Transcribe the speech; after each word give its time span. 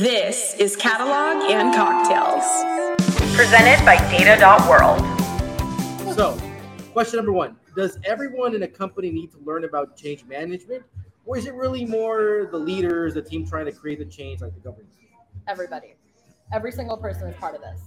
This 0.00 0.54
is 0.54 0.76
Catalog 0.76 1.50
and 1.50 1.74
Cocktails. 1.74 2.42
Presented 3.36 3.84
by 3.84 3.98
Data.World. 4.10 4.98
So, 6.14 6.40
question 6.94 7.18
number 7.18 7.32
one 7.32 7.58
Does 7.76 7.98
everyone 8.04 8.54
in 8.54 8.62
a 8.62 8.66
company 8.66 9.10
need 9.10 9.30
to 9.32 9.38
learn 9.44 9.64
about 9.64 9.98
change 9.98 10.24
management? 10.24 10.84
Or 11.26 11.36
is 11.36 11.44
it 11.44 11.52
really 11.52 11.84
more 11.84 12.48
the 12.50 12.56
leaders, 12.56 13.12
the 13.12 13.20
team 13.20 13.46
trying 13.46 13.66
to 13.66 13.72
create 13.72 13.98
the 13.98 14.06
change, 14.06 14.40
like 14.40 14.54
the 14.54 14.60
governance? 14.60 14.96
Everybody. 15.46 15.96
Every 16.50 16.72
single 16.72 16.96
person 16.96 17.28
is 17.28 17.36
part 17.36 17.54
of 17.54 17.60
this. 17.60 17.82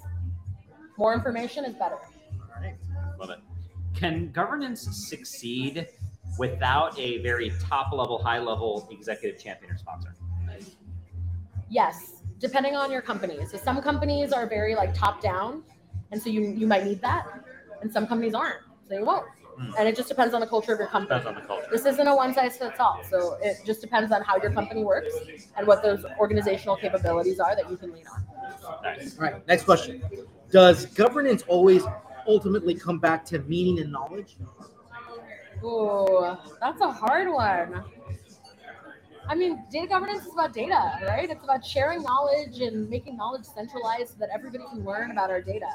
More 1.00 1.16
information 1.16 1.66
is 1.66 1.74
better. 1.74 1.96
All 1.96 2.62
right. 2.62 2.76
Love 3.20 3.32
it. 3.32 3.40
Can 3.96 4.32
governance 4.32 4.88
succeed 5.10 5.88
without 6.38 6.96
a 7.00 7.24
very 7.24 7.52
top 7.60 7.92
level, 7.92 8.22
high 8.22 8.38
level 8.38 8.88
executive 8.92 9.42
champion 9.42 9.72
or 9.72 9.78
sponsor? 9.80 10.14
Yes, 11.74 12.22
depending 12.38 12.76
on 12.76 12.92
your 12.92 13.02
company. 13.02 13.44
So 13.48 13.58
some 13.58 13.82
companies 13.82 14.32
are 14.32 14.46
very 14.46 14.76
like 14.76 14.94
top 14.94 15.22
down, 15.22 15.64
and 16.12 16.22
so 16.22 16.30
you 16.30 16.42
you 16.42 16.68
might 16.68 16.86
need 16.86 17.02
that, 17.02 17.26
and 17.82 17.92
some 17.92 18.06
companies 18.06 18.36
aren't, 18.36 18.62
so 18.88 18.94
you 18.94 19.04
won't. 19.04 19.26
Hmm. 19.58 19.72
And 19.80 19.88
it 19.88 19.96
just 19.96 20.08
depends 20.08 20.36
on 20.36 20.42
the 20.42 20.46
culture 20.46 20.74
of 20.74 20.78
your 20.80 20.88
company. 20.88 21.20
Depends 21.20 21.36
on 21.36 21.42
the 21.42 21.48
culture. 21.48 21.68
This 21.72 21.88
isn't 21.88 22.08
a 22.08 22.16
one 22.16 22.32
size 22.32 22.58
fits 22.58 22.80
all. 22.80 23.02
So 23.10 23.38
it 23.42 23.58
just 23.66 23.82
depends 23.82 24.12
on 24.12 24.22
how 24.22 24.38
your 24.38 24.52
company 24.52 24.84
works 24.84 25.16
and 25.58 25.66
what 25.66 25.82
those 25.82 26.06
organizational 26.20 26.76
capabilities 26.76 27.40
are 27.40 27.56
that 27.56 27.70
you 27.70 27.78
can 27.78 27.92
lean 27.92 28.06
on. 28.08 28.24
Nice. 28.84 29.18
All 29.18 29.24
right. 29.24 29.48
Next 29.48 29.64
question 29.64 30.04
Does 30.52 30.86
governance 30.86 31.44
always 31.48 31.84
ultimately 32.28 32.76
come 32.76 33.00
back 33.00 33.26
to 33.26 33.40
meaning 33.40 33.80
and 33.80 33.92
knowledge? 33.92 34.38
Ooh, 35.64 36.38
that's 36.60 36.82
a 36.82 36.92
hard 36.92 37.30
one. 37.32 37.84
I 39.28 39.36
mean, 39.36 39.64
data 39.72 39.88
governance 39.88 40.26
is 40.26 40.34
about 40.34 40.54
data, 40.54 41.00
right? 41.08 41.30
It's 41.30 41.44
about 41.44 41.66
sharing 41.66 42.04
knowledge 42.04 42.60
and 42.60 42.90
making 42.90 43.18
knowledge 43.18 43.46
centralized 43.46 44.10
so 44.10 44.16
that 44.20 44.30
everybody 44.34 44.64
can 44.70 44.84
learn 44.84 45.12
about 45.12 45.30
our 45.30 45.42
data. 45.42 45.70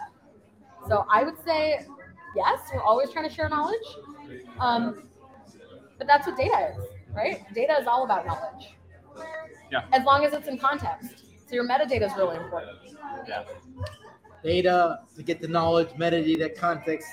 So 0.87 1.07
I 1.11 1.25
would 1.25 1.43
say, 1.45 1.81
yes, 2.37 2.61
we're 2.73 2.83
always 2.83 3.11
trying 3.11 3.29
to 3.29 3.35
share 3.35 3.49
knowledge. 3.49 3.77
Um, 4.61 5.09
but 5.97 6.07
that's 6.07 6.27
what 6.27 6.37
data 6.37 6.75
is, 6.77 6.85
right? 7.15 7.43
Data 7.55 7.77
is 7.81 7.87
all 7.87 8.05
about 8.05 8.27
knowledge. 8.27 8.75
Yeah. 9.71 9.85
As 9.93 10.05
long 10.05 10.25
as 10.25 10.33
it's 10.33 10.49
in 10.49 10.59
context. 10.59 11.25
So 11.49 11.55
your 11.55 11.67
metadata 11.67 12.03
is 12.03 12.13
really 12.17 12.37
important. 12.37 12.79
Yeah. 13.27 13.45
Data 14.45 15.01
to 15.17 15.23
get 15.23 15.41
the 15.41 15.49
knowledge, 15.49 15.89
metadata, 15.91 16.55
context, 16.57 17.09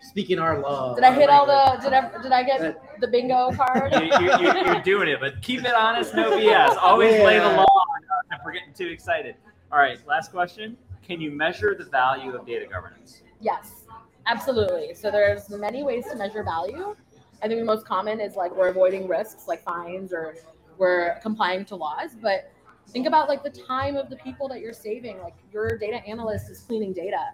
speaking 0.00 0.38
our 0.38 0.60
love. 0.60 0.96
Did 0.96 1.04
I 1.04 1.12
hit 1.12 1.30
all 1.30 1.46
the? 1.46 1.80
Did 1.82 1.92
I? 1.92 2.22
Did 2.22 2.32
I 2.32 2.42
get 2.42 3.00
the 3.00 3.06
bingo 3.06 3.52
card? 3.52 3.92
you, 3.92 4.00
you, 4.00 4.38
you, 4.38 4.64
you're 4.64 4.82
doing 4.82 5.08
it, 5.08 5.20
but 5.20 5.40
keep 5.42 5.64
it 5.64 5.74
honest, 5.74 6.14
no 6.14 6.32
BS. 6.32 6.76
Always 6.76 7.12
lay 7.22 7.38
the 7.38 7.48
law 7.48 7.64
on 7.64 8.02
us 8.02 8.38
if 8.38 8.40
we're 8.44 8.52
getting 8.52 8.74
too 8.74 8.88
excited. 8.88 9.36
All 9.72 9.78
right, 9.78 9.98
last 10.06 10.32
question. 10.32 10.76
Can 11.06 11.20
you 11.20 11.30
measure 11.30 11.74
the 11.74 11.84
value 11.84 12.34
of 12.34 12.46
data 12.46 12.66
governance? 12.66 13.22
Yes, 13.40 13.84
absolutely. 14.26 14.94
So 14.94 15.10
there's 15.10 15.48
many 15.50 15.82
ways 15.82 16.04
to 16.10 16.16
measure 16.16 16.42
value. 16.42 16.94
I 17.42 17.48
think 17.48 17.60
the 17.60 17.66
most 17.66 17.86
common 17.86 18.20
is 18.20 18.36
like 18.36 18.54
we're 18.54 18.68
avoiding 18.68 19.08
risks 19.08 19.48
like 19.48 19.62
fines 19.62 20.12
or 20.12 20.36
we're 20.78 21.18
complying 21.22 21.64
to 21.66 21.76
laws. 21.76 22.10
But 22.20 22.52
think 22.88 23.06
about 23.06 23.28
like 23.28 23.42
the 23.42 23.50
time 23.50 23.96
of 23.96 24.10
the 24.10 24.16
people 24.16 24.48
that 24.48 24.60
you're 24.60 24.72
saving. 24.72 25.20
Like 25.20 25.34
your 25.52 25.78
data 25.78 25.96
analyst 26.06 26.50
is 26.50 26.60
cleaning 26.60 26.92
data. 26.92 27.30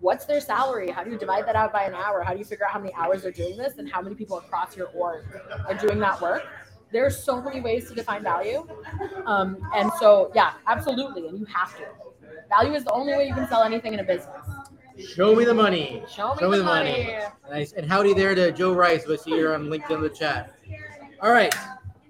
What's 0.00 0.24
their 0.24 0.40
salary? 0.40 0.90
How 0.90 1.02
do 1.02 1.10
you 1.10 1.18
divide 1.18 1.46
that 1.46 1.56
out 1.56 1.72
by 1.72 1.84
an 1.84 1.94
hour? 1.94 2.22
How 2.22 2.32
do 2.32 2.38
you 2.38 2.44
figure 2.44 2.64
out 2.64 2.72
how 2.72 2.78
many 2.78 2.94
hours 2.94 3.22
they're 3.22 3.32
doing 3.32 3.56
this 3.56 3.78
and 3.78 3.90
how 3.90 4.00
many 4.00 4.14
people 4.14 4.38
across 4.38 4.76
your 4.76 4.88
org 4.88 5.24
are 5.66 5.74
doing 5.74 5.98
that 6.00 6.20
work? 6.20 6.46
There's 6.92 7.22
so 7.22 7.42
many 7.42 7.60
ways 7.60 7.88
to 7.88 7.94
define 7.94 8.22
value. 8.22 8.66
Um, 9.26 9.58
and 9.74 9.90
so, 9.98 10.30
yeah, 10.34 10.52
absolutely. 10.66 11.26
And 11.28 11.38
you 11.38 11.46
have 11.46 11.76
to. 11.76 11.84
Value 12.48 12.74
is 12.74 12.84
the 12.84 12.92
only 12.92 13.12
way 13.12 13.26
you 13.26 13.34
can 13.34 13.48
sell 13.48 13.62
anything 13.62 13.92
in 13.92 14.00
a 14.00 14.04
business. 14.04 14.40
Show 15.06 15.34
me 15.34 15.44
the 15.44 15.54
money. 15.54 16.02
Show 16.10 16.34
me 16.34 16.58
the 16.58 16.64
money. 16.64 17.16
Nice. 17.50 17.72
And 17.72 17.86
howdy 17.86 18.14
there 18.14 18.34
to 18.34 18.50
Joe 18.52 18.72
Rice, 18.72 19.06
was 19.06 19.24
here 19.24 19.54
on 19.54 19.64
LinkedIn 19.66 19.96
in 19.96 20.02
the 20.02 20.08
chat. 20.08 20.54
All 21.20 21.30
right. 21.30 21.54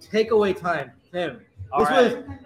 Takeaway 0.01 0.59
time. 0.59 0.93
Tim. 1.13 1.41
All 1.73 1.81
this 1.81 1.91
right. 1.91 2.27
was 2.27 2.39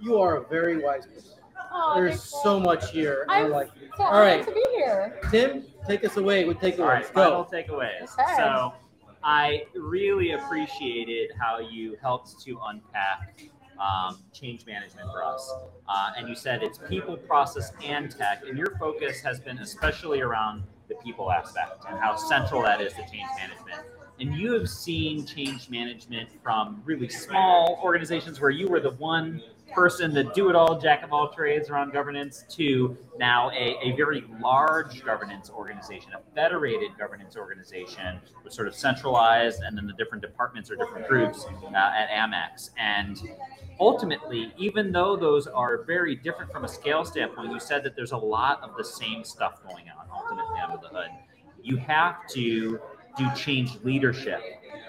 you 0.00 0.18
are 0.18 0.38
a 0.38 0.48
very 0.48 0.82
wise 0.82 1.06
person. 1.06 1.30
Aw, 1.56 1.94
There's 1.94 2.22
so 2.22 2.60
much 2.60 2.90
here. 2.90 3.24
I 3.28 3.42
I'm 3.42 3.50
like 3.50 3.70
so 3.96 4.04
All 4.04 4.12
honored 4.12 4.46
right. 4.46 4.54
To 4.96 5.12
here. 5.30 5.30
Tim, 5.30 5.64
take 5.86 6.04
us 6.04 6.16
away 6.16 6.44
with 6.44 6.58
takeaways. 6.58 6.80
All 6.80 6.86
right, 6.86 7.14
Go. 7.14 7.22
final 7.22 7.44
takeaways. 7.44 8.18
Okay. 8.18 8.34
So, 8.36 8.74
I 9.24 9.66
really 9.74 10.32
appreciated 10.32 11.30
how 11.38 11.60
you 11.60 11.96
helped 12.02 12.40
to 12.42 12.58
unpack 12.66 13.44
um, 13.78 14.18
change 14.32 14.66
management 14.66 15.08
for 15.10 15.24
us. 15.24 15.52
Uh, 15.88 16.10
and 16.16 16.28
you 16.28 16.34
said 16.34 16.62
it's 16.62 16.78
people, 16.88 17.16
process, 17.16 17.72
and 17.84 18.10
tech. 18.10 18.42
And 18.46 18.58
your 18.58 18.76
focus 18.78 19.20
has 19.20 19.40
been 19.40 19.58
especially 19.58 20.20
around 20.20 20.64
the 20.88 20.94
people 20.96 21.30
aspect 21.30 21.84
and 21.88 21.98
how 21.98 22.16
central 22.16 22.62
that 22.62 22.80
is 22.80 22.92
to 22.94 23.00
change 23.02 23.28
management. 23.38 23.86
And 24.20 24.34
you 24.34 24.52
have 24.52 24.68
seen 24.68 25.24
change 25.24 25.70
management 25.70 26.28
from 26.42 26.82
really 26.84 27.08
small 27.08 27.80
organizations 27.82 28.40
where 28.40 28.50
you 28.50 28.68
were 28.68 28.80
the 28.80 28.92
one 28.92 29.42
person, 29.74 30.12
the 30.14 30.24
do 30.24 30.48
it 30.48 30.56
all, 30.56 30.78
jack 30.78 31.02
of 31.02 31.12
all 31.12 31.28
trades 31.32 31.70
around 31.70 31.92
governance, 31.92 32.44
to 32.50 32.96
now 33.18 33.50
a, 33.50 33.76
a 33.82 33.96
very 33.96 34.24
large 34.40 35.04
governance 35.04 35.50
organization, 35.50 36.12
a 36.14 36.34
federated 36.34 36.90
governance 36.98 37.36
organization 37.36 38.20
with 38.44 38.52
sort 38.52 38.68
of 38.68 38.74
centralized 38.74 39.62
and 39.62 39.76
then 39.76 39.86
the 39.86 39.92
different 39.94 40.22
departments 40.22 40.70
or 40.70 40.76
different 40.76 41.08
groups 41.08 41.46
uh, 41.74 41.76
at 41.76 42.08
Amex. 42.08 42.70
And 42.78 43.20
ultimately, 43.80 44.52
even 44.56 44.92
though 44.92 45.16
those 45.16 45.46
are 45.46 45.82
very 45.84 46.16
different 46.16 46.52
from 46.52 46.64
a 46.64 46.68
scale 46.68 47.04
standpoint, 47.04 47.52
you 47.52 47.60
said 47.60 47.82
that 47.84 47.96
there's 47.96 48.12
a 48.12 48.16
lot 48.16 48.62
of 48.62 48.76
the 48.76 48.84
same 48.84 49.24
stuff 49.24 49.62
going 49.68 49.86
on 49.88 50.06
ultimately 50.14 50.60
under 50.60 50.78
the 50.80 50.88
hood. 50.88 51.10
You 51.62 51.76
have 51.76 52.26
to 52.30 52.80
do 53.16 53.34
change 53.36 53.78
leadership, 53.82 54.40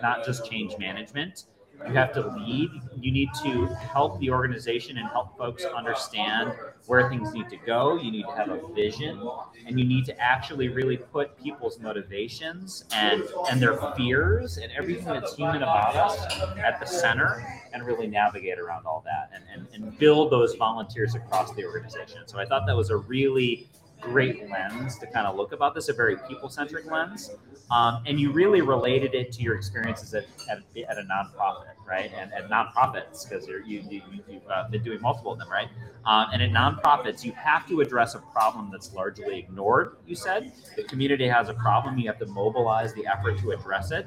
not 0.02 0.26
just 0.26 0.50
change 0.50 0.78
management. 0.78 1.46
You 1.88 1.94
have 1.94 2.14
to 2.14 2.28
lead. 2.38 2.70
You 3.00 3.12
need 3.12 3.30
to 3.44 3.66
help 3.66 4.20
the 4.20 4.30
organization 4.30 4.98
and 4.98 5.08
help 5.10 5.38
folks 5.38 5.66
understand 5.66 6.54
where 6.86 7.10
things 7.10 7.34
need 7.34 7.50
to 7.50 7.58
go. 7.58 7.98
You 7.98 8.12
need 8.12 8.24
to 8.24 8.36
have 8.36 8.50
a 8.50 8.74
vision, 8.74 9.22
and 9.66 9.80
you 9.80 9.86
need 9.86 10.06
to 10.06 10.20
actually 10.20 10.70
really 10.70 10.98
put 10.98 11.38
people's 11.42 11.80
motivations 11.80 12.86
and 12.94 13.24
and 13.50 13.62
their 13.62 13.78
fears 13.96 14.58
and 14.58 14.72
everything 14.72 15.06
that's 15.06 15.36
human 15.36 15.64
about 15.64 15.96
us 15.96 16.18
at 16.58 16.80
the 16.80 16.86
center, 16.86 17.46
and 17.74 17.84
really 17.86 18.08
navigate 18.08 18.60
around 18.60 18.86
all 18.86 19.04
that 19.06 19.32
and, 19.34 19.44
and, 19.54 19.68
and 19.74 19.98
build 19.98 20.32
those 20.32 20.56
volunteers 20.56 21.16
across 21.16 21.54
the 21.54 21.66
organization. 21.66 22.22
So 22.28 22.40
I 22.40 22.46
thought 22.46 22.66
that 22.68 22.78
was 22.78 22.92
a 22.92 22.98
really 22.98 23.68
great 24.04 24.50
lens 24.50 24.98
to 25.00 25.08
kind 25.08 25.26
of 25.28 25.36
look 25.36 25.52
about 25.52 25.74
this, 25.76 25.90
a 25.90 25.94
very 25.94 26.18
people-centric 26.28 26.86
lens. 26.92 27.32
Um, 27.72 28.04
and 28.06 28.20
you 28.20 28.32
really 28.32 28.62
related 28.62 29.16
it 29.16 29.32
to 29.34 29.42
your 29.42 29.56
experiences 29.56 30.14
at, 30.14 30.26
at, 30.50 30.60
at 30.90 30.98
a 30.98 31.04
nonprofit, 31.04 31.74
right? 31.88 32.12
And 32.16 32.32
at 32.34 32.50
nonprofits, 32.50 33.28
because 33.28 33.48
you, 33.48 33.84
you, 33.90 34.02
you've 34.28 34.42
uh, 34.54 34.68
been 34.70 34.84
doing 34.84 35.02
multiple 35.02 35.32
of 35.32 35.40
them, 35.40 35.50
right? 35.50 35.70
Um, 36.06 36.28
and 36.34 36.42
at 36.42 36.52
nonprofits, 36.52 37.24
you 37.24 37.32
have 37.32 37.68
to 37.70 37.82
address 37.82 38.16
a 38.16 38.20
problem 38.20 38.70
that's 38.72 38.94
largely 38.94 39.40
ignored, 39.40 39.96
you 40.06 40.16
said. 40.16 40.52
The 40.76 40.84
community 40.84 41.28
has 41.28 41.50
a 41.50 41.54
problem, 41.54 41.98
you 41.98 42.08
have 42.08 42.20
to 42.20 42.28
mobilize 42.28 42.94
the 42.94 43.08
effort 43.08 43.40
to 43.40 43.52
address 43.52 43.92
it. 43.92 44.06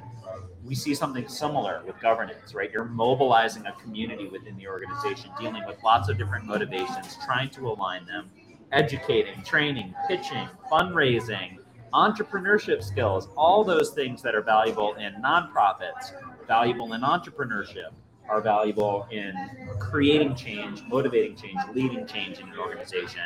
We 0.62 0.75
see 0.75 0.95
something 0.95 1.29
similar 1.29 1.83
with 1.87 1.99
governance, 2.01 2.53
right? 2.53 2.71
You're 2.73 2.85
mobilizing 2.85 3.65
a 3.67 3.73
community 3.73 4.27
within 4.27 4.56
the 4.56 4.67
organization, 4.67 5.31
dealing 5.41 5.65
with 5.67 5.83
lots 5.83 6.09
of 6.09 6.19
different 6.19 6.45
motivations, 6.45 7.17
trying 7.25 7.51
to 7.51 7.69
align 7.69 8.05
them, 8.05 8.31
educating, 8.72 9.43
training, 9.43 9.94
pitching, 10.09 10.49
fundraising, 10.71 11.59
entrepreneurship 11.93 12.82
skills, 12.82 13.28
all 13.37 13.65
those 13.65 13.91
things 13.91 14.22
that 14.22 14.34
are 14.34 14.43
valuable 14.43 14.94
in 14.94 15.15
nonprofits, 15.22 16.12
valuable 16.47 16.93
in 16.93 17.00
entrepreneurship, 17.03 17.91
are 18.28 18.41
valuable 18.41 19.06
in 19.10 19.32
creating 19.78 20.34
change, 20.34 20.82
motivating 20.88 21.37
change, 21.37 21.59
leading 21.75 22.06
change 22.06 22.38
in 22.38 22.49
an 22.49 22.58
organization. 22.58 23.23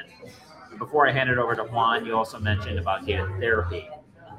Before 0.79 1.09
I 1.09 1.13
hand 1.13 1.31
it 1.31 1.39
over 1.39 1.55
to 1.55 1.65
Juan, 1.65 2.05
you 2.05 2.15
also 2.15 2.39
mentioned 2.39 2.79
about 2.79 3.07
data 3.07 3.29
therapy 3.41 3.89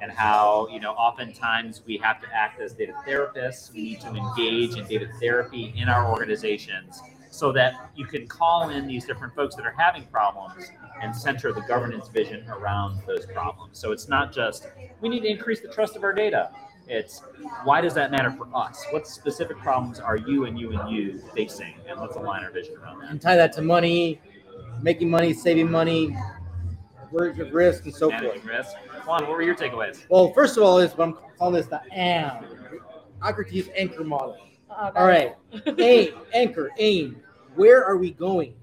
and 0.02 0.12
how, 0.12 0.68
you 0.72 0.80
know, 0.80 0.92
oftentimes 0.92 1.82
we 1.86 1.98
have 1.98 2.22
to 2.22 2.28
act 2.34 2.62
as 2.62 2.74
data 2.74 2.94
therapists. 3.08 3.74
We 3.74 3.84
need 3.84 4.02
to 4.02 4.08
engage 4.08 4.78
in 4.78 4.86
data 4.88 5.10
therapy 5.20 5.74
in 5.76 5.90
our 5.90 6.10
organizations 6.12 7.02
so 7.32 7.52
that 7.54 7.90
you 7.96 8.06
can 8.06 8.28
call 8.28 8.70
in 8.70 8.86
these 8.86 9.06
different 9.06 9.34
folks 9.34 9.56
that 9.56 9.66
are 9.66 9.74
having 9.76 10.04
problems 10.08 10.70
and 11.02 11.16
center 11.16 11.52
the 11.52 11.62
governance 11.62 12.10
vision 12.10 12.48
around 12.50 13.02
those 13.08 13.26
problems. 13.26 13.80
So 13.80 13.92
it's 13.92 14.08
not 14.08 14.32
just 14.32 14.68
we 15.00 15.10
need 15.10 15.22
to 15.22 15.30
increase 15.30 15.62
the 15.62 15.70
trust 15.70 15.96
of 15.96 16.04
our 16.04 16.14
data. 16.14 16.52
It's 16.88 17.24
why 17.64 17.80
does 17.80 17.94
that 17.94 18.12
matter 18.12 18.32
for 18.32 18.48
us? 18.54 18.86
What 18.92 19.08
specific 19.08 19.58
problems 19.58 20.00
are 20.00 20.18
you 20.18 20.46
and 20.46 20.60
you 20.60 20.78
and 20.78 20.92
you 20.92 21.24
facing? 21.34 21.76
And 21.88 22.00
let's 22.00 22.18
align 22.18 22.44
our 22.44 22.52
vision 22.52 22.76
around 22.76 23.00
that. 23.00 23.12
And 23.12 23.22
tie 23.22 23.38
that 23.38 23.54
to 23.54 23.62
money, 23.62 24.20
making 24.82 25.10
money, 25.10 25.34
saving 25.34 25.72
money, 25.72 26.16
words 27.12 27.40
of 27.40 27.54
risk, 27.54 27.86
and 27.86 27.96
so 27.96 28.10
forth. 28.10 28.44
Risk. 28.44 28.76
Juan, 29.06 29.22
what 29.22 29.30
were 29.30 29.42
your 29.42 29.56
takeaways? 29.56 30.04
Well, 30.10 30.34
first 30.34 30.58
of 30.58 30.64
all, 30.64 30.80
is 30.80 30.92
what 30.92 31.08
I'm 31.08 31.18
calling 31.38 31.56
this 31.56 31.68
the 31.68 31.82
AM, 31.94 32.46
Socrates 33.22 33.70
anchor 33.78 34.04
model. 34.04 34.38
Uh, 34.72 34.92
All 34.96 35.08
right, 35.08 35.36
aim, 35.80 36.14
anchor, 36.34 36.72
aim. 36.80 37.22
Where 37.56 37.86
are 37.86 37.98
we 37.98 38.12
going? 38.12 38.56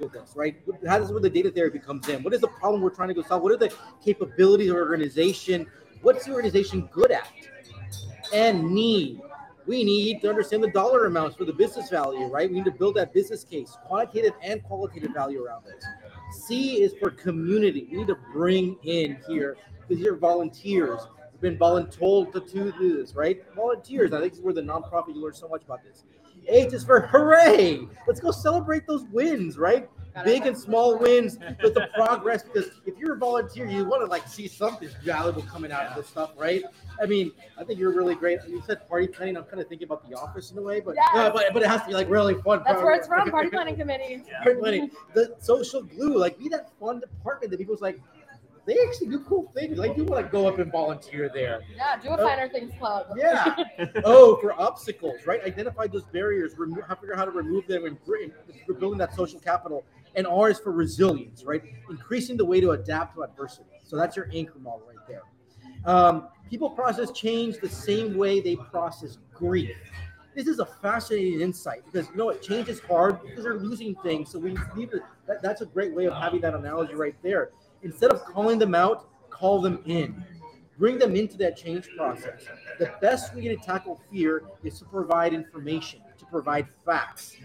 with 0.00 0.12
this, 0.12 0.32
right? 0.36 0.56
How 0.86 0.98
does 0.98 1.10
where 1.12 1.20
the 1.20 1.30
data 1.30 1.50
therapy 1.50 1.78
comes 1.78 2.08
in? 2.08 2.22
What 2.22 2.34
is 2.34 2.40
the 2.40 2.48
problem 2.48 2.82
we're 2.82 2.90
trying 2.90 3.08
to 3.08 3.14
go 3.14 3.22
solve? 3.22 3.42
What 3.42 3.52
are 3.52 3.56
the 3.56 3.72
capabilities 4.04 4.70
of 4.70 4.76
our 4.76 4.82
organization? 4.82 5.66
What's 6.02 6.26
the 6.26 6.32
organization 6.32 6.88
good 6.92 7.10
at? 7.12 7.28
And 8.32 8.72
need. 8.72 9.20
We 9.66 9.84
need 9.84 10.20
to 10.22 10.28
understand 10.28 10.62
the 10.62 10.70
dollar 10.70 11.06
amounts 11.06 11.36
for 11.36 11.44
the 11.44 11.52
business 11.52 11.88
value, 11.88 12.26
right? 12.26 12.50
We 12.50 12.56
need 12.56 12.66
to 12.66 12.70
build 12.72 12.96
that 12.96 13.14
business 13.14 13.44
case, 13.44 13.78
quantitative 13.86 14.32
and 14.42 14.62
qualitative 14.62 15.12
value 15.14 15.42
around 15.42 15.64
this. 15.64 15.84
C 16.46 16.82
is 16.82 16.92
for 17.00 17.10
community. 17.10 17.88
We 17.90 17.98
need 17.98 18.08
to 18.08 18.18
bring 18.32 18.76
in 18.84 19.18
here 19.28 19.56
because 19.88 20.02
you're 20.02 20.16
volunteers. 20.16 21.00
Been 21.44 21.58
voluntold 21.58 22.32
to 22.32 22.40
do 22.40 22.72
this, 22.72 23.14
right? 23.14 23.44
Volunteers. 23.54 24.14
I 24.14 24.20
think 24.20 24.32
this 24.32 24.38
is 24.38 24.44
where 24.46 24.54
the 24.54 24.62
nonprofit 24.62 25.14
you 25.14 25.22
learn 25.22 25.34
so 25.34 25.46
much 25.46 25.62
about 25.62 25.84
this. 25.84 26.04
H 26.48 26.72
is 26.72 26.84
for 26.84 27.00
hooray. 27.00 27.86
Let's 28.06 28.18
go 28.18 28.30
celebrate 28.30 28.86
those 28.86 29.04
wins, 29.12 29.58
right? 29.58 29.86
Big 30.24 30.46
and 30.46 30.56
small 30.56 30.96
wins 30.96 31.36
but 31.60 31.74
the 31.74 31.86
progress. 31.94 32.44
Because 32.44 32.70
if 32.86 32.96
you're 32.98 33.16
a 33.16 33.18
volunteer, 33.18 33.66
you 33.66 33.84
want 33.84 34.00
to 34.00 34.06
like 34.06 34.26
see 34.26 34.48
something 34.48 34.88
valuable 35.04 35.42
coming 35.42 35.70
out 35.70 35.84
of 35.84 35.96
this 35.96 36.06
stuff, 36.06 36.30
right? 36.38 36.62
I 37.02 37.04
mean, 37.04 37.30
I 37.58 37.64
think 37.64 37.78
you're 37.78 37.92
really 37.92 38.14
great. 38.14 38.38
You 38.48 38.62
said 38.66 38.88
party 38.88 39.06
planning. 39.08 39.36
I'm 39.36 39.44
kind 39.44 39.60
of 39.60 39.68
thinking 39.68 39.86
about 39.86 40.08
the 40.08 40.16
office 40.16 40.50
in 40.50 40.56
a 40.56 40.62
way, 40.62 40.80
but 40.80 40.94
Yes. 40.94 41.08
no, 41.14 41.30
but, 41.30 41.52
but 41.52 41.62
it 41.62 41.68
has 41.68 41.82
to 41.82 41.88
be 41.88 41.92
like 41.92 42.08
really 42.08 42.40
fun. 42.40 42.62
That's 42.66 42.80
where 42.82 42.94
it's 42.94 43.06
from, 43.06 43.30
party 43.30 43.50
planning 43.50 43.76
committee. 43.76 44.22
Party 44.42 44.58
planning. 44.60 44.90
The 45.12 45.34
social 45.40 45.82
glue, 45.82 46.16
like 46.16 46.38
be 46.38 46.48
that 46.48 46.70
fun 46.80 47.00
department 47.00 47.50
that 47.50 47.58
people's 47.58 47.82
like, 47.82 48.00
they 48.66 48.76
actually 48.86 49.08
do 49.08 49.20
cool 49.20 49.50
things. 49.54 49.78
Like, 49.78 49.94
do 49.96 50.04
want 50.04 50.24
to 50.24 50.32
go 50.32 50.48
up 50.48 50.58
and 50.58 50.72
volunteer 50.72 51.30
there. 51.32 51.60
Yeah, 51.76 51.98
do 52.00 52.08
a 52.10 52.16
finer 52.16 52.48
things 52.48 52.72
club. 52.78 53.06
Yeah. 53.16 53.54
oh, 54.04 54.36
for 54.36 54.58
obstacles, 54.58 55.26
right? 55.26 55.42
Identify 55.44 55.88
those 55.88 56.04
barriers, 56.04 56.56
remove, 56.56 56.84
figure 57.00 57.12
out 57.12 57.18
how 57.18 57.24
to 57.26 57.30
remove 57.30 57.66
them, 57.66 57.84
and 57.84 58.02
bring, 58.04 58.32
we're 58.66 58.74
building 58.74 58.98
that 58.98 59.14
social 59.14 59.38
capital. 59.38 59.84
And 60.14 60.26
R 60.26 60.48
is 60.50 60.58
for 60.58 60.72
resilience, 60.72 61.44
right? 61.44 61.62
Increasing 61.90 62.36
the 62.36 62.44
way 62.44 62.60
to 62.60 62.70
adapt 62.70 63.16
to 63.16 63.24
adversity. 63.24 63.68
So 63.82 63.96
that's 63.96 64.16
your 64.16 64.28
anchor 64.32 64.58
model 64.58 64.82
right 64.88 65.06
there. 65.06 65.22
Um, 65.84 66.28
people 66.48 66.70
process 66.70 67.10
change 67.10 67.58
the 67.58 67.68
same 67.68 68.16
way 68.16 68.40
they 68.40 68.56
process 68.56 69.18
grief. 69.34 69.76
This 70.34 70.48
is 70.48 70.58
a 70.58 70.66
fascinating 70.66 71.40
insight 71.40 71.84
because 71.84 72.08
you 72.08 72.16
know 72.16 72.24
what? 72.24 72.42
Change 72.42 72.68
is 72.68 72.80
hard 72.80 73.22
because 73.22 73.44
they're 73.44 73.58
losing 73.58 73.94
things. 73.96 74.30
So 74.30 74.38
we 74.38 74.56
need 74.74 74.90
to, 74.90 75.00
that, 75.26 75.42
that's 75.42 75.60
a 75.60 75.66
great 75.66 75.94
way 75.94 76.06
of 76.06 76.14
having 76.14 76.40
that 76.40 76.54
analogy 76.54 76.94
right 76.94 77.14
there. 77.22 77.50
Instead 77.84 78.10
of 78.10 78.24
calling 78.24 78.58
them 78.58 78.74
out, 78.74 79.08
call 79.30 79.60
them 79.60 79.80
in. 79.86 80.24
Bring 80.78 80.98
them 80.98 81.14
into 81.14 81.36
that 81.36 81.56
change 81.56 81.88
process. 81.96 82.46
The 82.78 82.92
best 83.00 83.34
way 83.34 83.42
to 83.48 83.56
tackle 83.56 84.00
fear 84.10 84.42
is 84.64 84.78
to 84.80 84.84
provide 84.86 85.32
information, 85.32 86.00
to 86.18 86.26
provide 86.26 86.66
facts. 86.84 87.36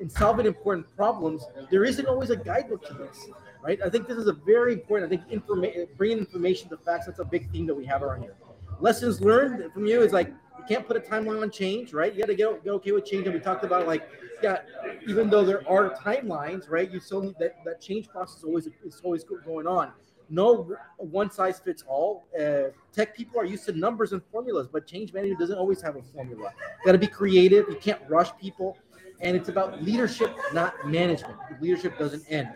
In 0.00 0.10
solving 0.10 0.44
important 0.44 0.94
problems, 0.96 1.44
there 1.70 1.84
isn't 1.84 2.06
always 2.06 2.30
a 2.30 2.36
guidebook 2.36 2.84
to 2.88 2.94
this, 2.94 3.28
right? 3.62 3.78
I 3.82 3.88
think 3.88 4.08
this 4.08 4.18
is 4.18 4.26
a 4.26 4.32
very 4.32 4.74
important. 4.74 5.10
I 5.10 5.16
think 5.16 5.30
information, 5.32 5.86
bringing 5.96 6.18
information 6.18 6.68
to 6.70 6.76
facts, 6.76 7.06
that's 7.06 7.20
a 7.20 7.24
big 7.24 7.50
theme 7.52 7.66
that 7.66 7.74
we 7.74 7.86
have 7.86 8.02
around 8.02 8.22
here. 8.22 8.34
Lessons 8.80 9.20
learned 9.20 9.72
from 9.72 9.86
you 9.86 10.02
is 10.02 10.12
like 10.12 10.32
can't 10.68 10.86
put 10.86 10.96
a 10.96 11.00
timeline 11.00 11.42
on 11.42 11.50
change, 11.50 11.92
right? 11.92 12.12
You 12.12 12.20
got 12.20 12.26
to 12.28 12.34
get, 12.34 12.64
get 12.64 12.70
okay 12.70 12.92
with 12.92 13.04
change. 13.04 13.26
And 13.26 13.34
we 13.34 13.40
talked 13.40 13.64
about 13.64 13.86
like, 13.86 14.08
yeah, 14.42 14.58
even 15.06 15.30
though 15.30 15.44
there 15.44 15.68
are 15.68 15.90
timelines, 15.94 16.68
right? 16.68 16.90
You 16.90 17.00
still 17.00 17.22
need 17.22 17.36
that 17.38 17.56
that 17.64 17.80
change 17.80 18.08
process 18.08 18.44
always 18.44 18.68
is 18.84 19.00
always 19.02 19.24
going 19.24 19.66
on. 19.66 19.92
No 20.30 20.76
one 20.96 21.30
size 21.30 21.60
fits 21.60 21.84
all. 21.86 22.26
Uh, 22.38 22.70
tech 22.92 23.14
people 23.16 23.38
are 23.38 23.44
used 23.44 23.66
to 23.66 23.72
numbers 23.72 24.12
and 24.12 24.22
formulas, 24.32 24.68
but 24.72 24.86
change 24.86 25.12
management 25.12 25.38
doesn't 25.38 25.58
always 25.58 25.82
have 25.82 25.96
a 25.96 26.02
formula. 26.02 26.52
Got 26.84 26.92
to 26.92 26.98
be 26.98 27.06
creative. 27.06 27.66
You 27.68 27.76
can't 27.76 28.00
rush 28.08 28.30
people, 28.40 28.78
and 29.20 29.36
it's 29.36 29.48
about 29.48 29.82
leadership, 29.82 30.34
not 30.52 30.88
management. 30.88 31.36
Leadership 31.60 31.98
doesn't 31.98 32.24
end. 32.30 32.48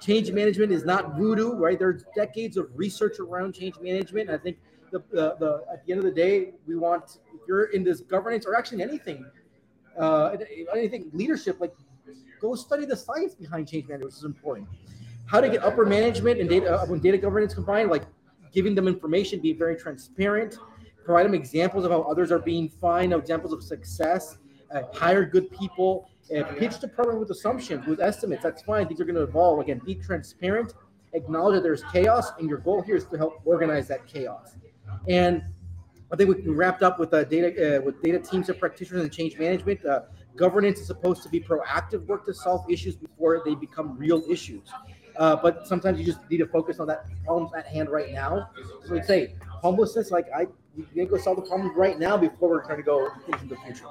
Change 0.00 0.30
management 0.32 0.72
is 0.72 0.84
not 0.84 1.16
voodoo, 1.16 1.54
right? 1.54 1.78
There's 1.78 2.04
decades 2.14 2.56
of 2.56 2.68
research 2.74 3.18
around 3.18 3.54
change 3.54 3.74
management. 3.80 4.30
I 4.30 4.38
think 4.38 4.58
the, 4.90 5.02
the, 5.10 5.36
the 5.38 5.64
at 5.72 5.84
the 5.84 5.92
end 5.92 5.98
of 5.98 6.04
the 6.04 6.10
day, 6.10 6.52
we 6.66 6.76
want 6.76 7.18
if 7.34 7.40
you're 7.48 7.64
in 7.66 7.84
this 7.84 8.00
governance 8.00 8.46
or 8.46 8.56
actually 8.56 8.82
anything, 8.82 9.24
uh, 9.98 10.36
anything 10.74 11.10
leadership, 11.12 11.60
like 11.60 11.74
go 12.40 12.54
study 12.54 12.84
the 12.84 12.96
science 12.96 13.34
behind 13.34 13.68
change 13.68 13.86
management, 13.88 14.10
which 14.10 14.18
is 14.18 14.24
important. 14.24 14.68
How 15.26 15.40
to 15.40 15.48
get 15.48 15.62
upper 15.62 15.86
management 15.86 16.40
and 16.40 16.48
data 16.48 16.74
uh, 16.74 16.86
when 16.86 17.00
data 17.00 17.18
governance 17.18 17.54
combined, 17.54 17.90
like 17.90 18.02
giving 18.52 18.74
them 18.74 18.88
information, 18.88 19.40
be 19.40 19.52
very 19.52 19.76
transparent, 19.76 20.58
provide 21.04 21.24
them 21.26 21.34
examples 21.34 21.84
of 21.84 21.92
how 21.92 22.02
others 22.02 22.32
are 22.32 22.38
being 22.38 22.68
fine, 22.68 23.12
examples 23.12 23.52
of 23.52 23.62
success, 23.62 24.38
uh, 24.72 24.82
hire 24.92 25.24
good 25.24 25.50
people, 25.50 26.10
uh, 26.36 26.42
pitch 26.58 26.78
the 26.80 26.88
program 26.88 27.18
with 27.18 27.30
assumptions, 27.30 27.86
with 27.86 28.00
estimates. 28.00 28.42
That's 28.42 28.62
fine. 28.62 28.86
Things 28.86 29.00
are 29.00 29.04
going 29.04 29.16
to 29.16 29.22
evolve. 29.22 29.60
Again, 29.60 29.80
be 29.84 29.94
transparent, 29.94 30.74
acknowledge 31.12 31.56
that 31.56 31.62
there's 31.62 31.82
chaos, 31.92 32.32
and 32.38 32.48
your 32.48 32.58
goal 32.58 32.82
here 32.82 32.96
is 32.96 33.04
to 33.06 33.16
help 33.16 33.40
organize 33.44 33.88
that 33.88 34.06
chaos. 34.06 34.56
And 35.08 35.42
I 36.12 36.16
think 36.16 36.44
we 36.44 36.50
wrapped 36.50 36.82
up 36.82 36.98
with 36.98 37.14
uh, 37.14 37.24
data 37.24 37.78
uh, 37.78 37.80
with 37.82 38.02
data 38.02 38.18
teams 38.18 38.48
of 38.48 38.58
practitioners 38.58 39.02
and 39.02 39.12
change 39.12 39.38
management. 39.38 39.84
Uh, 39.84 40.02
governance 40.36 40.80
is 40.80 40.86
supposed 40.86 41.22
to 41.22 41.28
be 41.28 41.40
proactive 41.40 42.04
work 42.06 42.26
to 42.26 42.34
solve 42.34 42.68
issues 42.70 42.96
before 42.96 43.42
they 43.44 43.54
become 43.54 43.96
real 43.96 44.22
issues. 44.28 44.68
Uh, 45.16 45.36
but 45.36 45.66
sometimes 45.66 45.98
you 45.98 46.04
just 46.04 46.18
need 46.30 46.38
to 46.38 46.46
focus 46.46 46.80
on 46.80 46.86
that 46.86 47.04
problems 47.24 47.52
at 47.56 47.66
hand 47.66 47.90
right 47.90 48.12
now. 48.12 48.50
So 48.86 48.94
we 48.94 49.02
say 49.02 49.34
homelessness, 49.48 50.10
like 50.10 50.26
I, 50.34 50.46
need 50.76 50.86
to 50.94 51.06
go 51.06 51.18
solve 51.18 51.36
the 51.36 51.42
problems 51.42 51.76
right 51.76 51.98
now 51.98 52.16
before 52.16 52.48
we're 52.48 52.64
trying 52.64 52.78
to 52.78 52.82
go 52.82 53.10
into 53.26 53.46
the 53.46 53.56
future. 53.56 53.86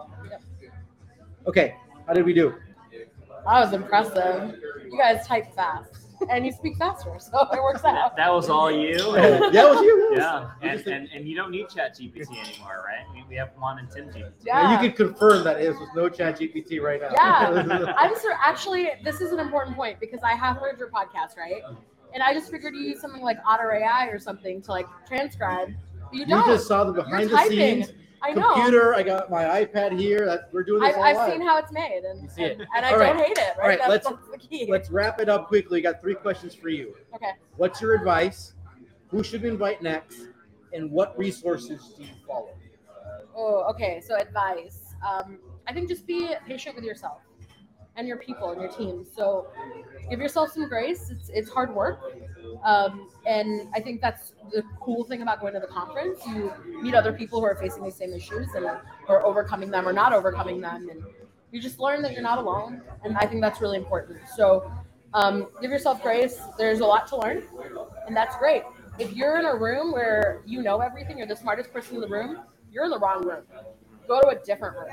Okay, 1.45 1.75
how 2.07 2.13
did 2.13 2.25
we 2.25 2.33
do? 2.33 2.55
That 2.91 3.45
was 3.45 3.73
impressive. 3.73 4.55
You 4.89 4.97
guys 4.97 5.25
type 5.27 5.53
fast. 5.55 6.08
And 6.29 6.45
you 6.45 6.51
speak 6.51 6.75
faster, 6.77 7.13
so 7.19 7.47
it 7.53 7.61
works 7.61 7.81
That, 7.81 7.95
out. 7.95 8.15
that 8.17 8.33
was 8.33 8.49
all 8.49 8.69
you. 8.71 8.89
yeah, 9.15 9.65
it 9.65 9.69
was 9.69 9.81
you. 9.81 9.95
Yeah, 10.17 10.49
We 10.61 10.69
and, 10.69 10.87
and, 10.87 11.09
and 11.13 11.27
you 11.27 11.35
don't 11.35 11.51
need 11.51 11.69
Chat 11.69 11.95
GPT 11.97 12.27
anymore, 12.29 12.83
right? 12.85 13.05
We, 13.13 13.23
we 13.29 13.35
have 13.35 13.49
Juan 13.57 13.79
and 13.79 13.89
Tim 13.89 14.09
GPT. 14.09 14.31
Yeah. 14.43 14.63
Now 14.63 14.81
you 14.81 14.89
can 14.89 14.97
confirm 14.97 15.43
that 15.43 15.61
it 15.61 15.69
was 15.69 15.87
no 15.95 16.09
chat 16.09 16.39
GPT 16.39 16.81
right 16.81 16.99
now. 16.99 17.09
Yeah. 17.13 17.93
I'm 17.97 18.15
sur- 18.17 18.37
actually, 18.43 18.89
this 19.03 19.21
is 19.21 19.31
an 19.31 19.39
important 19.39 19.75
point 19.75 19.99
because 19.99 20.21
I 20.23 20.33
have 20.33 20.57
heard 20.57 20.77
your 20.79 20.89
podcast, 20.89 21.37
right? 21.37 21.61
And 22.13 22.23
I 22.23 22.33
just 22.33 22.49
figured 22.51 22.73
you 22.75 22.81
use 22.81 22.99
something 23.01 23.21
like 23.21 23.37
Otter 23.47 23.71
AI 23.71 24.07
or 24.07 24.17
something 24.19 24.61
to 24.63 24.71
like 24.71 24.87
transcribe. 25.07 25.69
But 26.01 26.13
you 26.13 26.19
you 26.21 26.25
don't. 26.25 26.45
just 26.47 26.67
saw 26.67 26.83
the 26.85 26.91
behind 26.93 27.29
the 27.29 27.35
typing. 27.35 27.83
scenes 27.85 27.91
I 28.21 28.31
know. 28.33 28.53
computer. 28.53 28.93
I 28.95 29.03
got 29.03 29.29
my 29.29 29.43
iPad 29.63 29.97
here. 29.99 30.25
That 30.25 30.49
we're 30.51 30.63
doing 30.63 30.81
this 30.81 30.89
I've, 30.91 30.97
all 30.97 31.03
I've 31.03 31.15
live. 31.17 31.31
seen 31.31 31.41
how 31.41 31.57
it's 31.57 31.71
made, 31.71 32.03
and, 32.03 32.21
You 32.21 32.29
see 32.29 32.43
it. 32.43 32.51
and, 32.59 32.67
and 32.75 32.85
I 32.85 32.91
All 32.91 32.99
don't 32.99 33.15
right. 33.17 33.25
hate 33.25 33.37
it. 33.37 33.39
Right? 33.39 33.61
All 33.61 33.67
right, 33.67 33.79
that's, 33.79 34.05
let's- 34.05 34.07
that's 34.09 34.27
the 34.31 34.37
key. 34.37 34.67
Let's 34.69 34.89
wrap 34.89 35.19
it 35.21 35.29
up 35.29 35.47
quickly. 35.47 35.77
We 35.79 35.81
got 35.81 36.01
three 36.01 36.15
questions 36.15 36.53
for 36.53 36.69
you. 36.69 36.95
Okay. 37.15 37.31
What's 37.57 37.81
your 37.81 37.95
advice? 37.95 38.53
Who 39.09 39.23
should 39.23 39.41
we 39.43 39.49
invite 39.49 39.81
next? 39.81 40.27
And 40.73 40.91
what 40.91 41.17
resources 41.17 41.93
do 41.97 42.03
you 42.03 42.09
follow? 42.27 42.49
Oh, 43.35 43.63
okay. 43.71 44.01
So 44.05 44.15
advice. 44.15 44.93
Um, 45.07 45.39
I 45.67 45.73
think 45.73 45.87
just 45.87 46.05
be 46.05 46.29
patient 46.47 46.75
with 46.75 46.83
yourself 46.83 47.21
and 47.99 48.07
your 48.07 48.17
people 48.17 48.51
and 48.51 48.61
your 48.61 48.71
team. 48.71 49.05
So 49.15 49.47
give 50.09 50.19
yourself 50.19 50.51
some 50.51 50.67
grace. 50.67 51.11
It's 51.11 51.29
it's 51.29 51.49
hard 51.49 51.75
work, 51.75 51.99
um, 52.63 53.09
and 53.27 53.67
I 53.75 53.81
think 53.81 54.01
that's 54.01 54.33
the 54.51 54.63
cool 54.79 55.03
thing 55.03 55.21
about 55.21 55.41
going 55.41 55.53
to 55.53 55.59
the 55.59 55.67
conference. 55.67 56.19
You 56.25 56.51
meet 56.81 56.95
other 56.95 57.13
people 57.13 57.39
who 57.41 57.45
are 57.45 57.55
facing 57.55 57.83
these 57.83 57.95
same 57.95 58.13
issues 58.13 58.47
and 58.55 58.65
who 59.05 59.13
are 59.13 59.23
overcoming 59.23 59.69
them 59.69 59.87
or 59.87 59.93
not 59.93 60.13
overcoming 60.13 60.61
them, 60.61 60.89
and 60.89 61.03
you 61.51 61.61
just 61.61 61.79
learn 61.79 62.01
that 62.03 62.13
you're 62.13 62.23
not 62.23 62.37
alone. 62.39 62.81
And 63.03 63.17
I 63.17 63.25
think 63.25 63.41
that's 63.41 63.59
really 63.61 63.77
important. 63.77 64.19
So 64.35 64.71
um, 65.13 65.47
give 65.61 65.69
yourself 65.69 66.01
grace. 66.01 66.39
There's 66.57 66.79
a 66.79 66.85
lot 66.85 67.05
to 67.07 67.17
learn, 67.17 67.43
and 68.07 68.15
that's 68.15 68.37
great. 68.37 68.63
If 68.97 69.13
you're 69.13 69.37
in 69.39 69.45
a 69.45 69.55
room 69.55 69.91
where 69.91 70.41
you 70.45 70.61
know 70.63 70.79
everything, 70.79 71.17
you're 71.17 71.27
the 71.27 71.35
smartest 71.35 71.71
person 71.71 71.95
in 71.95 72.01
the 72.01 72.07
room, 72.07 72.39
you're 72.71 72.85
in 72.85 72.91
the 72.91 72.99
wrong 72.99 73.25
room. 73.25 73.43
Go 74.07 74.21
to 74.21 74.29
a 74.29 74.35
different 74.43 74.75
room. 74.77 74.89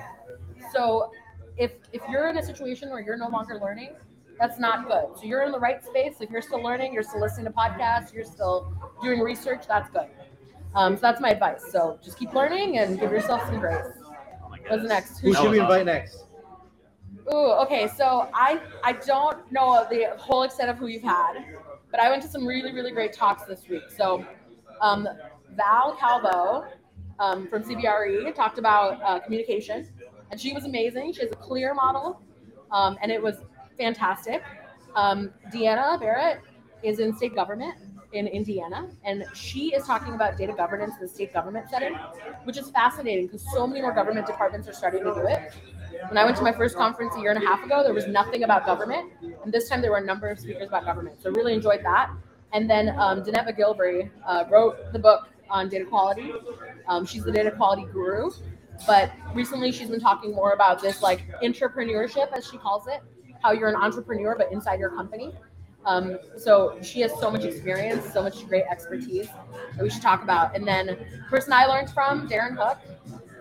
So 0.73 1.11
if 1.57 1.73
if 1.93 2.03
you're 2.11 2.29
in 2.29 2.39
a 2.39 2.43
situation 2.43 2.91
where 2.91 3.01
you're 3.01 3.17
no 3.17 3.29
longer 3.29 3.59
learning, 3.61 3.91
that's 4.39 4.59
not 4.59 4.87
good. 4.87 5.19
So 5.19 5.25
you're 5.25 5.43
in 5.43 5.53
the 5.53 5.59
right 5.59 5.85
space. 5.85 6.17
If 6.21 6.31
you're 6.31 6.43
still 6.43 6.63
learning, 6.63 6.93
you're 6.93 7.03
still 7.03 7.21
listening 7.21 7.47
to 7.47 7.53
podcasts, 7.53 8.13
you're 8.13 8.25
still 8.25 8.73
doing 9.03 9.21
research, 9.21 9.67
that's 9.67 9.91
good. 9.91 10.09
Um, 10.75 10.97
so 10.97 11.01
that's 11.03 11.21
my 11.21 11.31
advice. 11.31 11.65
So 11.71 11.99
just 12.05 12.19
keep 12.19 12.35
learning 12.35 12.79
and 12.79 13.01
give 13.01 13.11
yourself 13.11 13.45
some 13.47 13.59
grace. 13.61 13.87
What's 14.69 14.85
next? 14.85 15.21
Who 15.21 15.33
should 15.33 15.51
we 15.51 15.61
invite 15.61 15.87
next? 15.87 16.25
Ooh, 17.33 17.53
okay. 17.63 17.89
So 17.97 18.29
I 18.35 18.61
I 18.85 18.93
don't 18.93 19.51
know 19.51 19.87
the 19.91 20.15
whole 20.19 20.43
extent 20.43 20.71
of 20.71 20.77
who 20.77 20.87
you've 20.87 21.03
had, 21.03 21.45
but 21.91 22.01
I 22.01 22.11
went 22.11 22.23
to 22.23 22.29
some 22.29 22.47
really 22.47 22.73
really 22.73 22.91
great 22.91 23.13
talks 23.13 23.45
this 23.45 23.69
week. 23.69 23.85
So 23.97 24.25
um, 24.81 25.09
Val 25.57 25.97
Calvo 25.99 26.67
um, 27.19 27.49
from 27.49 27.63
CBRE 27.63 28.35
talked 28.35 28.59
about 28.59 29.01
uh, 29.03 29.19
communication, 29.21 29.89
and 30.31 30.41
she 30.41 30.53
was 30.53 30.65
amazing. 30.65 31.13
She 31.13 31.23
has 31.23 31.33
a 31.33 31.37
clear 31.37 31.75
model, 31.75 32.21
um, 32.71 32.97
and 33.03 33.11
it 33.11 33.23
was 33.23 33.37
fantastic. 33.79 34.43
Um, 34.95 35.31
Deanna 35.53 36.01
Barrett 36.01 36.41
is 36.83 36.99
in 36.99 37.17
state 37.17 37.35
government 37.35 37.75
in 38.13 38.27
Indiana, 38.27 38.89
and 39.05 39.25
she 39.35 39.75
is 39.75 39.85
talking 39.87 40.15
about 40.15 40.39
data 40.39 40.53
governance 40.53 40.95
in 40.95 41.03
the 41.03 41.09
state 41.09 41.33
government 41.33 41.69
setting, 41.71 41.95
which 42.45 42.57
is 42.57 42.71
fascinating 42.71 43.27
because 43.27 43.45
so 43.53 43.67
many 43.67 43.83
more 43.83 43.93
government 43.93 44.27
departments 44.27 44.69
are 44.69 44.73
starting 44.73 45.05
to 45.05 45.13
do 45.13 45.27
it. 45.27 45.53
When 46.09 46.19
I 46.19 46.25
went 46.25 46.37
to 46.39 46.43
my 46.43 46.53
first 46.53 46.77
conference 46.77 47.15
a 47.17 47.21
year 47.21 47.31
and 47.31 47.43
a 47.43 47.47
half 47.47 47.65
ago, 47.65 47.83
there 47.83 47.95
was 47.95 48.07
nothing 48.07 48.45
about 48.45 48.65
government, 48.65 49.13
and 49.23 49.53
this 49.53 49.69
time 49.69 49.81
there 49.83 49.91
were 49.91 49.99
a 49.99 50.05
number 50.05 50.29
of 50.29 50.39
speakers 50.39 50.69
about 50.69 50.85
government. 50.85 51.21
So 51.21 51.31
really 51.31 51.55
enjoyed 51.55 51.83
that. 51.85 52.11
And 52.53 52.71
then 52.71 52.91
um, 52.99 53.23
Danette 53.23 53.55
McGilvray 53.55 54.09
uh, 54.27 54.45
wrote 54.49 54.93
the 54.93 54.99
book 54.99 55.29
on 55.51 55.69
data 55.69 55.85
quality. 55.85 56.33
Um, 56.89 57.05
she's 57.05 57.25
the 57.25 57.33
data 57.33 57.51
quality 57.51 57.87
guru, 57.93 58.31
but 58.87 59.13
recently 59.35 59.73
she's 59.73 59.89
been 59.89 60.01
talking 60.01 60.35
more 60.35 60.53
about 60.53 60.83
this 60.83 61.03
like 61.03 61.29
entrepreneurship, 61.43 62.33
as 62.33 62.47
she 62.47 62.59
calls 62.59 62.87
it, 62.89 63.03
how 63.43 63.53
you're 63.53 63.69
an 63.69 63.77
entrepreneur 63.77 64.35
but 64.37 64.51
inside 64.53 64.81
your 64.81 64.91
company. 64.91 65.33
Um, 65.85 66.19
so 66.37 66.77
she 66.83 67.01
has 67.01 67.13
so 67.21 67.31
much 67.31 67.45
experience, 67.45 68.13
so 68.13 68.23
much 68.23 68.47
great 68.49 68.65
expertise 68.69 69.29
that 69.77 69.83
we 69.83 69.89
should 69.89 70.03
talk 70.03 70.23
about. 70.25 70.57
And 70.57 70.67
then 70.67 70.99
person 71.31 71.53
I 71.53 71.67
learned 71.67 71.91
from, 71.91 72.29
Darren 72.29 72.57
Hook. 72.59 72.79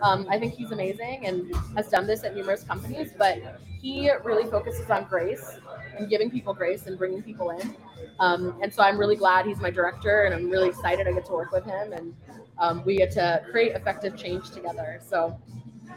Um, 0.02 0.28
I 0.30 0.38
think 0.38 0.54
he's 0.54 0.72
amazing 0.72 1.25
and 1.25 1.56
has 1.75 1.90
done 1.90 2.06
this 2.06 2.24
at 2.24 2.36
numerous 2.36 2.64
companies, 2.64 3.12
but 3.18 3.40
he 3.82 4.10
really 4.24 4.50
focuses 4.50 4.90
on 4.90 5.06
grace 5.06 5.58
and 5.98 6.10
giving 6.10 6.30
people 6.30 6.54
grace 6.54 6.88
and 6.88 6.98
bringing 6.98 7.24
people 7.24 7.52
in. 7.52 7.75
Um, 8.20 8.58
and 8.62 8.74
so 8.74 8.84
I'm 8.84 8.98
really 8.98 9.16
glad 9.16 9.46
he's 9.46 9.60
my 9.60 9.70
director, 9.70 10.24
and 10.24 10.34
I'm 10.34 10.50
really 10.50 10.70
excited 10.70 11.08
I 11.08 11.14
get 11.14 11.25
to 11.28 11.34
work 11.34 11.52
with 11.52 11.66
him, 11.66 11.94
and 11.94 12.14
um, 12.58 12.84
we 12.86 12.98
get 12.98 13.12
to 13.12 13.44
create 13.52 13.74
effective 13.74 14.16
change 14.18 14.52
together. 14.52 15.00
So 15.08 15.40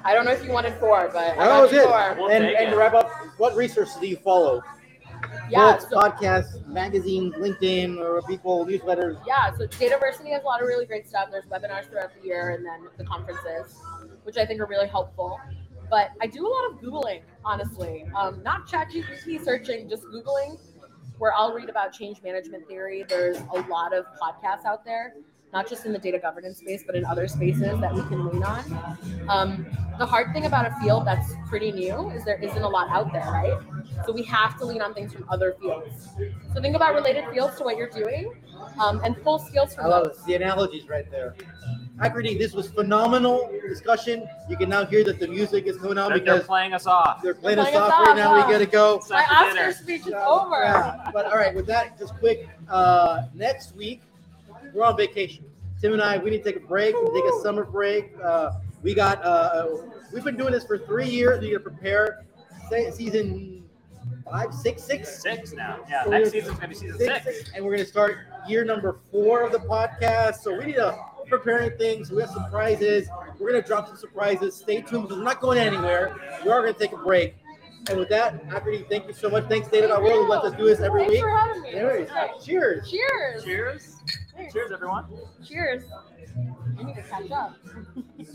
I 0.05 0.15
don't 0.15 0.25
know 0.25 0.33
if 0.33 0.45
you 0.45 0.53
wanted 0.53 0.75
four, 0.79 1.11
but 1.13 1.33
I 1.33 1.37
That 1.37 1.47
got 1.47 1.63
was 1.63 1.73
it. 1.73 1.85
four. 1.85 2.15
We'll 2.19 2.31
and 2.31 2.45
and 2.45 2.71
to 2.71 2.77
wrap 2.77 2.95
up, 2.95 3.11
what 3.39 3.57
resources 3.57 3.97
do 4.01 4.07
you 4.07 4.17
follow? 4.17 4.63
Yeah, 5.51 5.73
Books, 5.73 5.87
so- 5.91 5.99
podcasts, 5.99 6.67
magazines, 6.67 7.35
LinkedIn, 7.35 7.99
or 7.99 8.23
people, 8.23 8.65
newsletters. 8.67 9.21
yeah, 9.27 9.53
so 9.57 9.67
Dataversity 9.67 10.31
has 10.33 10.43
a 10.43 10.47
lot 10.47 10.61
of 10.61 10.69
really 10.69 10.87
great 10.87 11.09
stuff. 11.09 11.29
There's 11.31 11.45
webinars 11.47 11.89
throughout 11.89 12.11
the 12.21 12.27
year 12.27 12.51
and 12.51 12.65
then 12.65 12.89
the 12.97 13.05
conferences, 13.05 13.77
which 14.25 14.37
I 14.37 14.45
think 14.47 14.61
are 14.61 14.67
really 14.67 14.89
helpful. 14.89 15.39
But 15.91 16.11
I 16.21 16.27
do 16.27 16.47
a 16.47 16.51
lot 16.51 16.71
of 16.71 16.81
Googling, 16.81 17.23
honestly. 17.45 18.05
Um, 18.15 18.43
not 18.43 18.69
ChatGPT 18.69 19.43
searching, 19.43 19.89
just 19.89 20.03
Googling, 20.05 20.59
where 21.19 21.33
I'll 21.35 21.53
read 21.55 21.71
about 21.71 21.93
change 21.93 22.23
management 22.23 22.69
theory. 22.69 23.05
There's 23.09 23.39
a 23.39 23.61
lot 23.69 23.95
of 23.95 24.05
podcasts 24.21 24.67
out 24.67 24.85
there, 24.85 25.15
not 25.55 25.67
just 25.67 25.87
in 25.87 25.93
the 25.95 25.99
data 25.99 26.19
governance 26.19 26.59
space, 26.59 26.85
but 26.87 26.95
in 26.95 27.07
other 27.07 27.27
spaces 27.27 27.81
that 27.81 27.95
we 27.95 28.03
can 28.03 28.27
lean 28.29 28.43
on. 28.43 28.99
Um, 29.31 29.67
the 29.99 30.05
hard 30.07 30.33
thing 30.35 30.45
about 30.45 30.67
a 30.67 30.75
field 30.83 31.07
that's 31.07 31.33
pretty 31.49 31.73
new 31.73 32.11
is 32.11 32.23
there 32.25 32.39
isn't 32.39 32.63
a 32.63 32.69
lot 32.69 32.89
out 32.91 33.11
there, 33.13 33.25
right? 33.33 33.59
So 34.07 34.13
we 34.13 34.23
have 34.25 34.57
to 34.59 34.65
lean 34.65 34.81
on 34.83 34.95
things 34.95 35.13
from 35.13 35.25
other 35.29 35.57
fields. 35.61 36.09
So 36.55 36.61
think 36.61 36.77
about 36.77 36.95
related 36.95 37.25
fields 37.33 37.57
to 37.59 37.65
what 37.65 37.77
you're 37.77 37.91
doing 37.91 38.33
um, 38.81 39.01
and 39.05 39.21
pull 39.23 39.39
skills 39.39 39.77
I 39.79 39.87
love 39.87 40.05
those. 40.05 40.19
it. 40.21 40.27
The 40.27 40.35
analogies 40.35 40.89
right 40.89 41.11
there. 41.11 41.35
Aakriti, 41.99 42.39
this 42.39 42.53
was 42.53 42.69
phenomenal 42.71 43.51
discussion. 43.67 44.29
You 44.49 44.57
can 44.57 44.69
now 44.69 44.87
hear 44.87 45.03
that 45.05 45.19
the 45.19 45.27
music 45.27 45.67
is 45.67 45.77
coming 45.79 45.99
on 45.99 46.11
They're, 46.11 46.21
they're 46.21 46.41
playing 46.41 46.73
us 46.73 46.87
off. 46.87 47.23
they're 47.23 47.35
playing 47.35 47.57
They're 47.57 47.67
us 47.67 47.71
playing 47.73 47.85
us 47.87 47.93
off 47.93 48.01
right 48.07 48.11
off, 48.11 48.17
now. 48.17 48.47
We 48.47 48.53
gotta 48.53 48.67
go. 48.67 49.01
My 49.11 49.25
time 49.25 49.47
Oscar 49.49 49.55
dinner. 49.55 49.73
speech 49.73 50.07
is 50.07 50.15
over. 50.15 50.63
Yeah, 50.63 51.11
but 51.13 51.27
all 51.27 51.37
right, 51.37 51.53
with 51.55 51.67
that, 51.67 51.99
just 51.99 52.15
quick. 52.19 52.49
Uh, 52.69 53.23
next 53.35 53.75
week, 53.75 54.03
we're 54.73 54.85
on 54.85 54.97
vacation. 54.97 55.45
Tim 55.81 55.93
and 55.93 56.01
I, 56.01 56.19
we 56.19 56.31
need 56.31 56.45
to 56.45 56.53
take 56.53 56.63
a 56.63 56.67
break. 56.67 56.95
We 56.95 57.21
take 57.21 57.31
a 57.33 57.41
summer 57.43 57.65
break. 57.65 58.13
Uh, 58.23 58.53
we 58.83 58.95
got. 58.95 59.25
Uh, 59.25 59.67
we've 60.13 60.25
been 60.25 60.37
doing 60.37 60.53
this 60.53 60.65
for 60.65 60.79
three 60.79 61.09
years. 61.09 61.41
We 61.41 61.49
need 61.49 61.55
to 61.55 61.61
prepare 61.61 62.25
season 62.93 63.58
five, 64.31 64.53
six, 64.55 64.83
six, 64.83 65.23
Six 65.23 65.53
now. 65.53 65.79
Yeah, 65.89 66.05
So 66.05 66.11
next 66.11 66.31
season's 66.31 66.55
gonna 66.57 66.69
be 66.69 66.75
season 66.75 66.99
six, 66.99 67.25
six. 67.25 67.51
and 67.55 67.65
we're 67.65 67.73
gonna 67.73 67.85
start 67.87 68.19
year 68.47 68.65
number 68.65 68.99
four 69.11 69.43
of 69.43 69.53
the 69.53 69.59
podcast. 69.59 70.37
So 70.37 70.57
we 70.57 70.67
need 70.67 70.77
to 70.77 70.97
preparing 71.29 71.77
things. 71.79 72.11
We 72.11 72.21
have 72.23 72.31
surprises. 72.31 73.09
We're 73.39 73.51
gonna 73.51 73.63
drop 73.63 73.87
some 73.89 73.97
surprises. 73.97 74.55
Stay 74.57 74.81
tuned 74.83 75.05
because 75.05 75.19
we're 75.19 75.25
not 75.25 75.41
going 75.41 75.59
anywhere. 75.59 76.17
We 76.45 76.51
are 76.51 76.61
gonna 76.63 76.73
take 76.73 76.93
a 76.93 76.97
break. 76.97 77.37
And 77.89 77.99
with 77.99 78.09
that, 78.11 78.47
Aakriti, 78.49 78.89
thank 78.89 79.07
you 79.07 79.15
so 79.15 79.31
much. 79.31 79.47
Thanks, 79.49 79.69
David. 79.69 79.91
I 79.91 79.99
will 79.99 80.27
let 80.29 80.45
us 80.45 80.53
do 80.55 80.67
this 80.67 80.81
every 80.81 81.03
Thanks 81.03 81.13
week. 81.15 81.21
for 81.23 81.31
having 81.31 81.63
me. 81.63 81.73
There 81.73 81.97
it 81.97 82.03
is. 82.11 82.45
Cheers. 82.45 82.91
Cheers. 82.91 83.45
Cheers. 83.45 83.97
Cheers, 84.53 84.73
everyone. 84.73 85.07
Cheers. 85.47 85.85
I 86.79 86.83
need 86.83 86.95
to 86.97 87.03
catch 87.03 87.31
up. 87.31 87.57